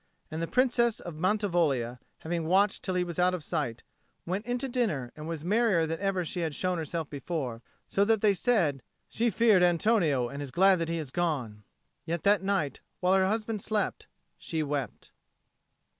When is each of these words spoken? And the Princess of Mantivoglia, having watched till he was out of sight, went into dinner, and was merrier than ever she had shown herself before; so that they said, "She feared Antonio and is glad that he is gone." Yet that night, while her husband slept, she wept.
And 0.31 0.41
the 0.41 0.47
Princess 0.47 0.99
of 0.99 1.13
Mantivoglia, 1.13 1.99
having 2.21 2.47
watched 2.47 2.81
till 2.81 2.95
he 2.95 3.03
was 3.03 3.19
out 3.19 3.35
of 3.35 3.43
sight, 3.43 3.83
went 4.25 4.47
into 4.47 4.67
dinner, 4.67 5.11
and 5.15 5.27
was 5.27 5.45
merrier 5.45 5.85
than 5.85 5.99
ever 5.99 6.25
she 6.25 6.39
had 6.39 6.55
shown 6.55 6.79
herself 6.79 7.07
before; 7.07 7.61
so 7.87 8.03
that 8.05 8.19
they 8.21 8.33
said, 8.33 8.81
"She 9.09 9.29
feared 9.29 9.61
Antonio 9.61 10.27
and 10.27 10.41
is 10.41 10.49
glad 10.49 10.77
that 10.77 10.89
he 10.89 10.97
is 10.97 11.11
gone." 11.11 11.63
Yet 12.03 12.23
that 12.23 12.41
night, 12.41 12.79
while 12.99 13.13
her 13.13 13.27
husband 13.27 13.61
slept, 13.61 14.07
she 14.39 14.63
wept. 14.63 15.11